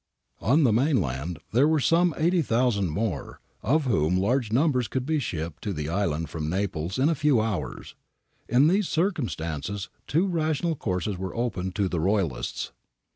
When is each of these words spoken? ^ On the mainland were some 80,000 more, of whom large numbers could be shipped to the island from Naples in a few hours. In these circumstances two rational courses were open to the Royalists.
^ 0.41 0.43
On 0.43 0.63
the 0.63 0.73
mainland 0.73 1.37
were 1.53 1.79
some 1.79 2.15
80,000 2.17 2.89
more, 2.89 3.39
of 3.61 3.85
whom 3.85 4.17
large 4.17 4.51
numbers 4.51 4.87
could 4.87 5.05
be 5.05 5.19
shipped 5.19 5.61
to 5.61 5.73
the 5.73 5.89
island 5.89 6.27
from 6.27 6.49
Naples 6.49 6.97
in 6.97 7.07
a 7.07 7.13
few 7.13 7.39
hours. 7.39 7.93
In 8.49 8.65
these 8.67 8.89
circumstances 8.89 9.89
two 10.07 10.25
rational 10.25 10.75
courses 10.75 11.19
were 11.19 11.35
open 11.35 11.71
to 11.73 11.87
the 11.87 11.99
Royalists. 11.99 12.71